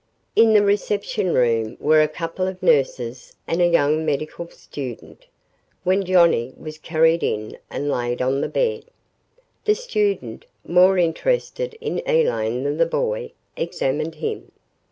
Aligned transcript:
In 0.35 0.53
the 0.53 0.63
reception 0.63 1.31
room 1.31 1.77
were 1.79 2.01
a 2.01 2.07
couple 2.07 2.47
of 2.47 2.63
nurses 2.63 3.35
and 3.45 3.61
a 3.61 3.67
young 3.67 4.03
medical 4.03 4.49
student, 4.49 5.27
when 5.83 6.03
Johnnie 6.03 6.55
was 6.57 6.79
carried 6.79 7.21
in 7.21 7.55
and 7.69 7.87
laid 7.87 8.19
on 8.19 8.41
the 8.41 8.49
bed. 8.49 8.85
The 9.65 9.75
student, 9.75 10.47
more 10.65 10.97
interested 10.97 11.75
in 11.79 12.01
Elaine 12.07 12.63
than 12.63 12.77
the 12.77 12.87
boy, 12.87 13.33
examined 13.55 14.15
him. 14.15 14.51